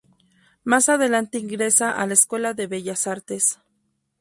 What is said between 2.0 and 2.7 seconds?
la Escuela de